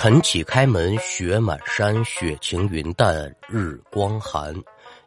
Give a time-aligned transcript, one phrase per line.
[0.00, 4.54] 晨起开门，雪满山，雪晴云淡，日光寒。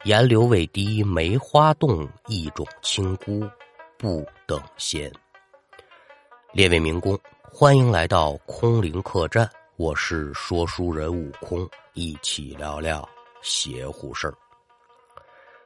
[0.04, 3.42] 岩流未滴，梅花动，一种清孤
[3.98, 5.10] 不等闲。
[6.52, 13.08] 列位民工，欢迎来到空灵客栈，我是说书人悟空，一起聊聊
[13.42, 14.34] 邪乎事儿。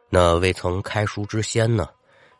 [0.07, 1.89] 那未曾开书之先呢，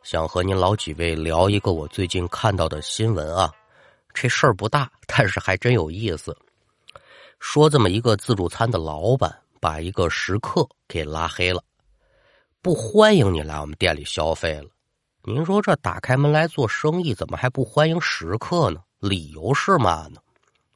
[0.04, 3.52] 想和您老几位聊一个我最近看到的新闻啊。
[4.13, 6.38] 这事儿不大，但是还真有意思。
[7.39, 11.64] 说这么一个自助餐的老板，把一个食客给拉黑了，
[12.61, 14.70] 不欢迎你来我们店里消费了。
[15.24, 18.82] 您说这打开门来做生意，怎么还不欢迎食客呢？
[19.00, 20.20] 理由是嘛呢？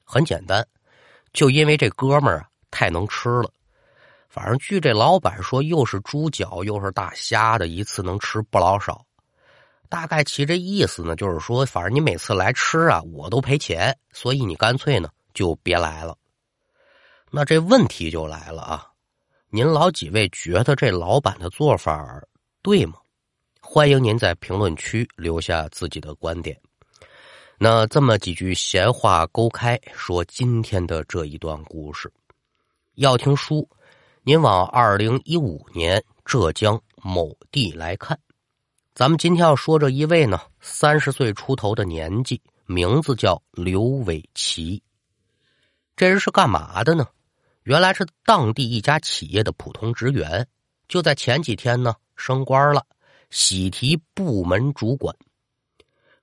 [0.04, 0.66] 很简单，
[1.34, 3.52] 就因为这哥们儿啊太能吃了。
[4.28, 9.04] 反正据这老板说，又是猪脚又是大虾的，一次能吃不老少。
[9.88, 16.16] 大概其这意思呢，就是说，反正你每次来吃啊，我都赔钱，所以你干脆呢就别来了。
[17.32, 18.88] 那这问题就来了啊！
[19.50, 22.22] 您老几位觉得这老板的做法
[22.62, 22.96] 对吗？
[23.62, 26.60] 欢迎您在评论区留下自己的观点。
[27.60, 32.12] 那这么几句闲话勾开，说今天的这一段故事，
[32.96, 33.70] 要听书，
[34.24, 38.18] 您往二零一五年浙江某地来看。
[38.96, 44.82] 咱们今天要说这一位呢，三十岁出头的年纪，名字叫刘伟奇。
[45.96, 47.08] 这人是干嘛的呢？
[47.70, 50.44] 原来是当地一家企业的普通职员，
[50.88, 52.84] 就在前几天呢升官了，
[53.30, 55.16] 喜提部门主管。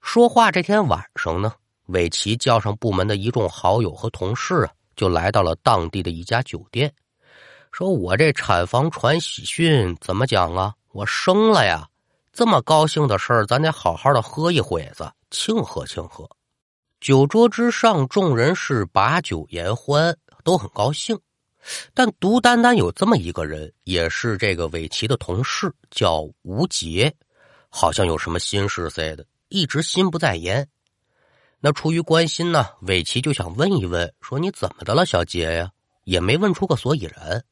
[0.00, 1.52] 说话这天晚上呢，
[1.86, 6.92] 伟奇叫上部门的一众好友和同事啊，就来到了当地的一家酒店，
[7.70, 10.74] 说我这产房传喜讯，怎么讲啊？
[10.90, 11.88] 我生了呀！
[12.32, 16.28] 这么高兴的事儿，咱得好好的喝一会子，庆贺庆贺。
[17.00, 21.16] 酒桌之上，众人是把酒言欢，都很高兴。
[21.94, 27.14] 但独单单有这么一个人，也是这个伟奇的同事，叫吴杰，
[27.68, 30.68] 好像有什么心事似的，一直心不在焉。
[31.58, 35.70] 那出于关心呢，伟奇就想问一问，说你怎么的了，小杰呀？
[36.04, 37.44] 也没问出个所以然。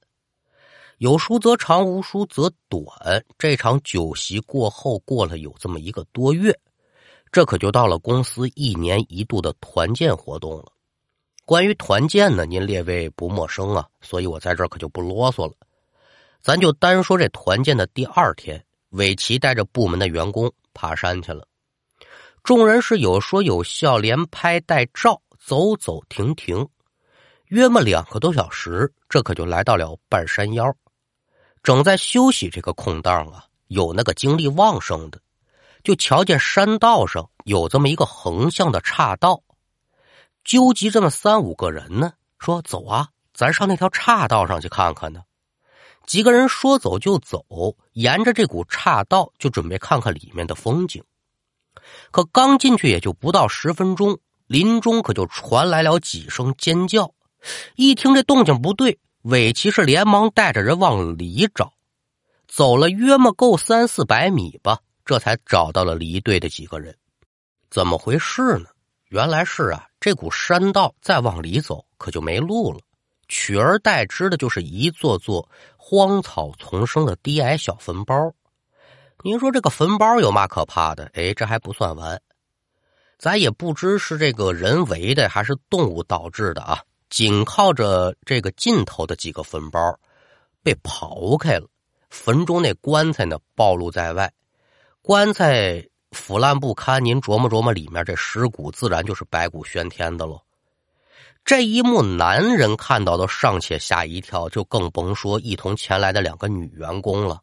[0.99, 2.87] 有书则长，无书则短。
[3.37, 6.57] 这场酒席过后，过了有这么一个多月，
[7.33, 10.67] 这可就到了公司一年一度的团建活动了。
[11.47, 15.53] 关于团建呢，您列位不陌生啊，所以我在这儿可就不啰嗦了。
[16.41, 21.47] 咱就单说这团建的第二天，伟奇带着部门的员工爬山去了。
[22.43, 26.67] 众人是有说有笑，连拍带照，走走停停，
[27.49, 30.75] 约么两个多小时，这可就来到了半山腰。
[31.63, 35.21] 正在休息这个空档啊，有那个精力旺盛的，
[35.83, 39.43] 就瞧见山道上有这么一个横向的岔道。
[40.45, 45.23] 纠集这么三五个人呢，说走啊，咱上那条岔道上去看看呢。
[46.07, 47.43] 几个人说走就走，
[47.95, 51.03] 沿着这股岔道就准备看看里面的风景。
[52.11, 57.15] 可刚进去也就不到十分钟，林中可就传来了几声尖叫。
[57.75, 61.73] 一听这动静不对，韦奇是连忙带着人往里找，
[62.47, 66.95] 走了约么够三四百米吧，这才找到了离队的几个人。
[67.71, 68.67] 怎么回事呢？
[69.15, 72.81] 原来是啊，这股山道再往里走可就没路了，
[73.29, 78.33] 取而代之的就是一座座荒草丛生的低矮小坟包。
[79.23, 81.09] 您说这个坟包有嘛可怕的？
[81.15, 82.21] 哎，这还不算完，
[83.17, 86.83] 咱也不知是这个人为的还是动物导致的啊。
[87.09, 89.79] 紧靠着这个尽头的几个坟包
[90.61, 91.69] 被刨开了，
[92.11, 94.33] 坟中那棺材呢暴露在外，
[95.03, 95.89] 棺材。
[96.15, 100.41] 腐烂不堪，您琢磨琢磨，里面这尸骨自然就是白骨喧天的喽。
[101.45, 107.39] 这一幕，男人看到都尚且吓一跳，就更甭说一同前来的两个女员工了。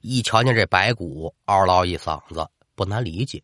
[0.00, 3.42] 一瞧见这白骨，嗷唠一嗓子，不难理解。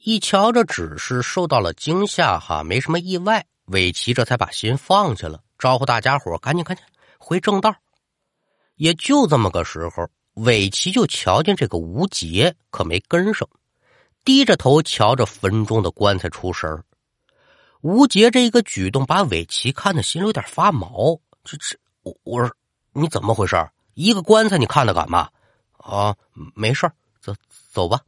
[0.00, 3.46] 一瞧这只是受到了惊吓，哈，没什么意外。
[3.66, 6.84] 韦奇这才把心放下了，招呼大家伙赶紧赶紧
[7.16, 7.74] 回正道。
[8.76, 13.48] 也就这么个时候，韦奇就瞧见这个吴杰可没跟上。
[14.24, 16.82] 低着头瞧着坟中的棺材出神
[17.82, 21.20] 吴杰这一个举动把韦奇看的心里有点发毛。
[21.44, 22.50] 这这，我我说
[22.94, 23.56] 你怎么回事
[23.92, 25.28] 一个棺材你看他干嘛？
[25.76, 26.16] 啊，
[26.54, 26.90] 没事
[27.20, 27.34] 走
[27.70, 28.00] 走吧。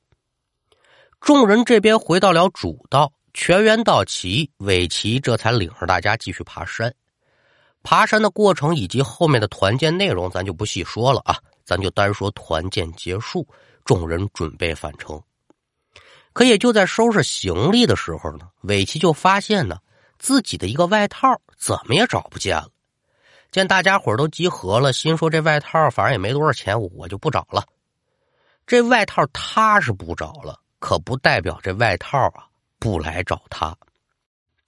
[1.21, 6.95] 众人这边回到了主道，全员到齐，韦奇这才领着大家继续爬山。
[7.83, 13.47] 爬山的过程以及后面的团建内容，咱就不细说了啊，咱就单说团建结束，
[13.85, 15.23] 众人准备返程。
[16.37, 19.79] 可也就在收拾行李的时候呢，韦奇就发现呢，
[20.19, 22.69] 自己的一个外套怎么也找不见了。
[23.50, 27.65] 见大家伙都集合了，心说这外套反正也没多少钱，我就不找了。
[28.67, 32.44] 这外套他是不找了，可不代表这外套啊
[32.79, 33.75] 不来找他。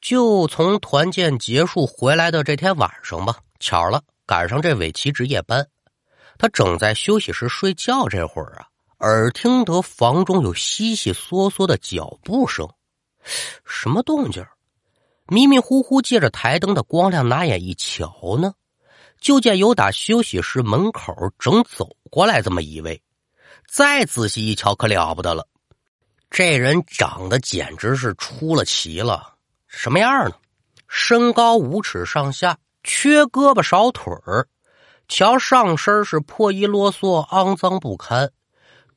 [0.00, 5.68] 就从团建结束回来的这天晚上吧，巧了，赶上这韦奇值夜班，
[6.38, 8.67] 他正在休息室睡觉，这会儿啊，
[8.98, 12.68] 耳听得房中有悉悉嗦嗦的脚步声，
[13.64, 14.44] 什么动静？
[15.28, 18.54] 迷迷糊糊借着台灯的光亮，拿眼一瞧呢，
[19.20, 23.00] 就见有打休息室门口正走过来这么一位。
[23.68, 25.46] 再仔细一瞧，可了不得了，
[26.28, 29.34] 这人长得简直是出了奇了。
[29.68, 30.34] 什么样呢？
[30.88, 34.48] 身高五尺上下，缺胳膊少腿儿，
[35.06, 38.32] 瞧上身是破衣啰嗦、肮脏不堪，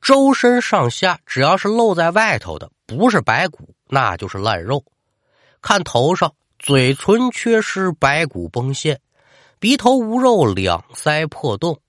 [0.02, 4.84] 周身上下只要是露在外头的，不是白骨，那就是烂肉。
[5.62, 9.00] 看头上，嘴唇缺失，白骨崩现，
[9.60, 11.80] 鼻头无肉，两腮破洞，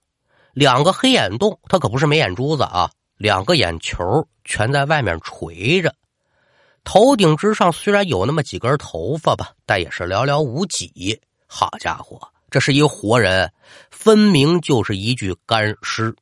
[0.54, 5.96] 两个黑眼洞，他可不是没眼珠子啊，两个眼球全在外面垂着。
[6.84, 11.20] 头顶之上虽然有那么几根头发吧，但也是寥寥无几。
[11.48, 12.22] 好家伙，
[12.52, 13.52] 这是一活人，
[13.90, 16.16] 分明就是一具干尸。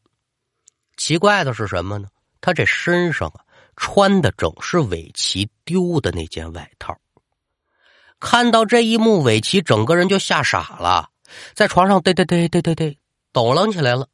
[0.98, 2.08] 奇怪的是什么呢？
[2.40, 3.42] 他这身上啊，
[3.76, 6.98] 穿的正是韦奇丢的那件外套。
[8.20, 11.10] 看到这一幕，韦奇整个人就吓傻了，
[11.54, 12.96] 在床上嘚嘚嘚嘚嘚嘚
[13.32, 14.08] 抖楞起来了。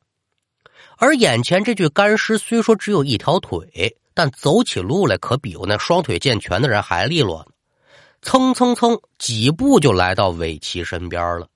[0.97, 3.97] 而眼前这具干尸虽说只有一条腿。
[4.17, 7.51] 但走起路来可比我那双腿健全的人还利落呢，
[8.23, 11.47] 蹭蹭蹭几步就来到韦奇身边了，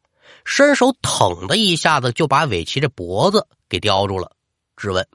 [0.46, 4.32] 伸手腾的一下子就把韦奇这脖子给叼住了，
[4.82, 5.08] 质问：“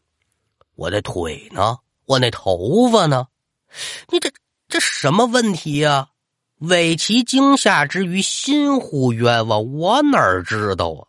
[0.77, 1.79] 我的腿呢？
[2.05, 3.27] 我那头发呢？
[4.11, 4.31] 你这
[4.69, 6.11] 这什么问题呀？”
[6.61, 11.05] 韦奇惊吓之余心呼冤枉，我哪知道啊！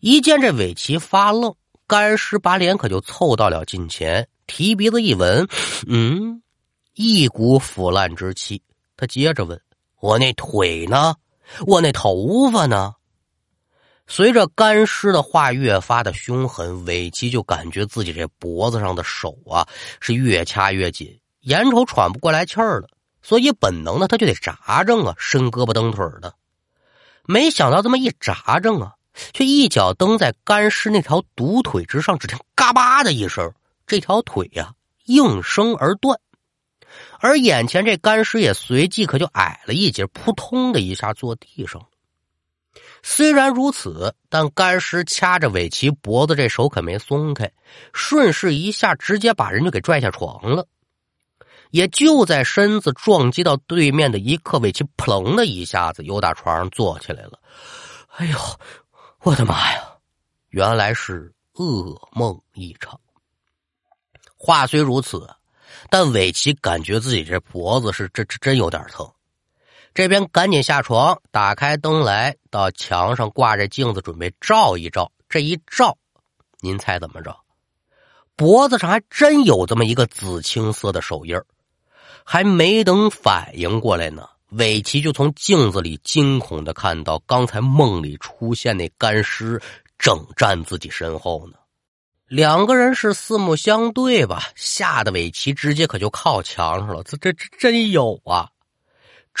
[0.00, 1.54] 一见这韦奇发愣，
[1.86, 4.28] 干尸把脸可就凑到了近前。
[4.46, 5.48] 提鼻子一闻，
[5.86, 6.42] 嗯，
[6.92, 8.62] 一股腐烂之气。
[8.98, 9.58] 他接着问
[10.02, 11.14] ：“我那腿呢？
[11.66, 12.92] 我那头发呢？”
[14.12, 19.68] 随着干尸的话越发的凶狠，尾奇就感觉自己这脖子上的手啊
[20.00, 22.88] 是越掐越紧，眼瞅喘不过来气儿了，
[23.22, 26.34] 所以本能的他就得扎正啊，伸胳膊蹬腿的。
[27.24, 28.94] 没想到这么一扎正啊，
[29.32, 33.54] 却一脚蹬在干尸那条独腿之上，只听“嘎巴”的一声。
[33.86, 34.72] 这条腿呀，
[35.04, 36.18] 应声而断，
[37.20, 41.86] 而眼前这干尸也随即可就矮了一截，扑通的一下坐地上。
[43.02, 47.50] 虽然如此，但干尸掐着尾鳍脖子，这手可没松开，
[47.92, 50.66] 顺势一下，直接把人就给拽下床了。
[51.70, 57.38] 也就在身子撞击到对面的一刻，尾鳍扑棱的一下子又打床上坐起来了。
[58.16, 58.38] 哎呦，
[59.22, 59.82] 我的妈呀！
[60.48, 62.98] 原来是噩梦一场。
[64.36, 65.28] 话虽如此，
[65.88, 69.08] 但尾奇感觉自己这脖子是真真有点疼。
[69.92, 75.10] 这边赶紧下床，打开灯来，到墙上挂着镜子，准备照一照。
[75.28, 75.96] 这一照，
[76.60, 77.36] 您猜怎么着？
[78.36, 81.36] 脖子上还真有这么一个紫青色的手印
[82.24, 89.60] 还没等反应过来呢，韦奇就从镜子里惊恐的看到，刚才梦里出现那干尸
[89.98, 91.58] 正站自己身后呢。
[92.26, 97.02] 两个人是四目相对吧，吓得韦奇直接可就靠墙上了。
[97.02, 98.48] 这这真有啊！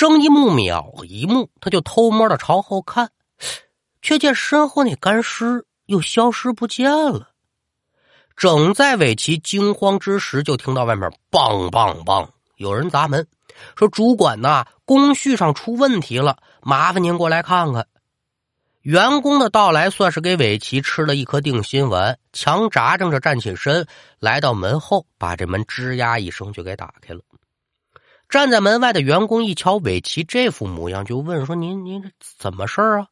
[0.00, 3.10] 睁一目秒一目，他就偷摸的朝后看，
[4.00, 7.28] 却见身后那干尸又消失不见了。
[8.34, 12.26] 正在韦奇惊慌之时，就听到外面“梆梆梆”
[12.56, 13.26] 有人砸门，
[13.76, 17.86] 说：“主管呐，工序上出问题了，麻烦您过来看看。”
[18.80, 23.86] 员工的到来算是给韦奇吃了一颗定心丸，强扎正着站起身，
[24.18, 27.20] 来到门后，把这门吱呀一声就给打开了。
[28.30, 32.08] 站在门外的员工一瞧尾奇这副模样，就问说：“您您这
[32.38, 33.08] 怎么事儿啊？”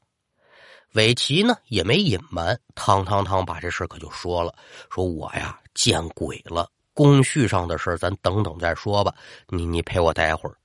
[0.95, 4.55] 尾奇呢也没隐瞒，汤汤汤把这事可就说了
[4.89, 9.13] ：“说我呀见鬼了，工序上的事咱等等再说吧。
[9.49, 10.57] 你你陪我待会儿。”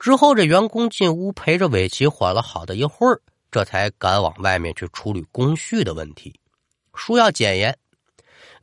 [0.00, 3.22] 之后这员工进屋陪着尾奇缓了好的一会儿。
[3.52, 6.34] 这才赶往外面去处理工序的问题。
[6.92, 7.78] 书要简言，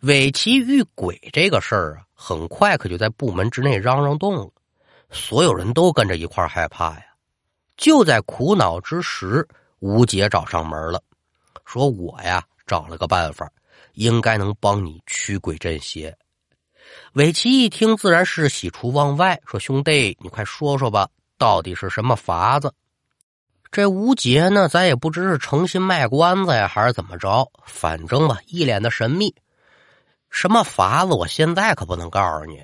[0.01, 4.49] 尾奇遇鬼这个事儿啊，很快可就在部门之内嚷嚷动了，
[5.11, 7.05] 所有人都跟着一块害怕呀。
[7.77, 9.47] 就在苦恼之时，
[9.79, 11.01] 吴杰找上门了，
[11.65, 13.49] 说：“我呀，找了个办法，
[13.93, 16.15] 应该能帮你驱鬼镇邪。”
[17.13, 22.73] 韦奇一听，自然是喜出望外，说：“兄弟，你快说说吧，到底是什么法子？”
[23.71, 29.33] 这吴杰呢，咱也不知是诚心卖关子呀，还是怎么着，反正吧，一脸的神秘。
[30.29, 32.61] 什么法子，我现在可不能告诉你。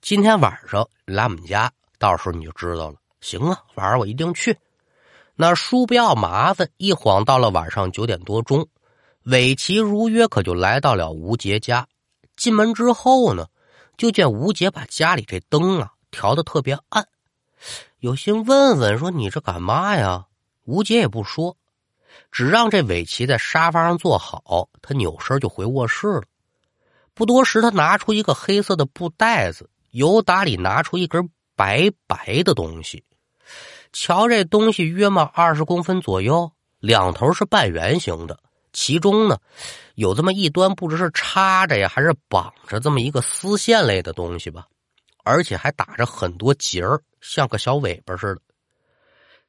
[0.00, 1.72] 今天晚上来我们家，
[2.04, 2.96] 到时候你就知道了。
[3.22, 4.58] 行啊，晚上我一定去。
[5.36, 8.68] 那叔不要麻烦，一晃到了晚上九点多钟，
[9.22, 11.88] 韦奇如约可就来到了吴杰家。
[12.36, 13.46] 进门之后呢，
[13.96, 17.08] 就见吴杰把家里这灯啊调的特别暗，
[18.00, 20.26] 有心问问说：“你这干嘛呀？”
[20.66, 21.56] 吴杰也不说，
[22.30, 26.24] 只让这韦奇在沙发上坐好，他扭身就回卧室了。
[27.14, 33.04] 不多时，他拿出一个黑色的布袋子，由打里拿出一根白白的东西。
[33.92, 38.38] 瞧，这东西约莫二十公分左右，两头是半圆形的，
[38.72, 39.38] 其中呢
[39.94, 44.66] 有这么一端，不知是插着呀，还是绑着这么一个丝线类的东西吧，
[45.24, 48.40] 而且还打着很多结儿，像个小尾巴似的。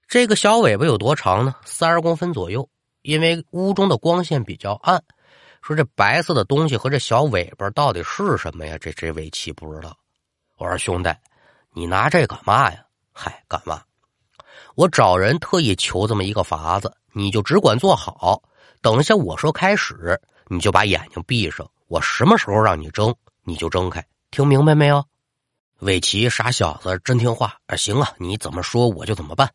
[0.07, 1.55] 这个小尾巴有多长呢？
[1.65, 2.69] 三十公分左右。
[3.01, 4.99] 因为屋中的光线比较暗，
[5.61, 8.79] 说这白色的东西和这小尾巴到底是什么呀？
[8.79, 9.95] 这这尾奇不知道。
[10.57, 11.11] 我说兄弟，
[11.77, 12.85] 你拿这干嘛呀？
[13.11, 13.81] 嗨，干嘛？
[14.75, 18.41] 我找人特意求这么一个法子，你就只管做好。
[18.81, 20.17] 等一下我说开始，
[20.47, 21.69] 你就把眼睛闭上。
[21.87, 23.13] 我什么时候让你睁，
[23.43, 24.01] 你就睁开。
[24.31, 25.03] 听明白没有？
[25.79, 27.75] 韦奇傻小子，真听话啊！
[27.75, 29.51] 行啊，你怎么说我就怎么办。